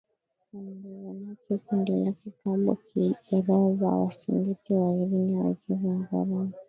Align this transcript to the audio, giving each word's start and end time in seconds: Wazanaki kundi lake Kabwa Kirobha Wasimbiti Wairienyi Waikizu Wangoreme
Wazanaki 0.53 1.57
kundi 1.65 1.91
lake 2.01 2.27
Kabwa 2.43 2.75
Kirobha 3.25 3.87
Wasimbiti 4.01 4.69
Wairienyi 4.79 5.33
Waikizu 5.41 5.85
Wangoreme 5.89 6.53